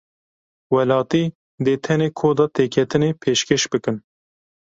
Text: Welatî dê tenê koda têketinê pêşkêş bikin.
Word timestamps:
Welatî 0.75 1.23
dê 1.65 1.75
tenê 1.85 2.09
koda 2.19 2.45
têketinê 2.57 3.09
pêşkêş 3.21 3.63
bikin. 3.71 3.97